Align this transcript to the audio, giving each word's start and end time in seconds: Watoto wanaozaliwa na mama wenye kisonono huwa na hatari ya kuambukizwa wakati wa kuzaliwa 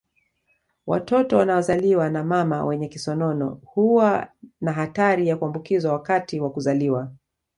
Watoto 0.87 1.37
wanaozaliwa 1.37 2.09
na 2.09 2.23
mama 2.23 2.65
wenye 2.65 2.87
kisonono 2.87 3.61
huwa 3.65 4.27
na 4.61 4.73
hatari 4.73 5.27
ya 5.27 5.37
kuambukizwa 5.37 5.91
wakati 5.93 6.39
wa 6.39 6.49
kuzaliwa 6.51 7.11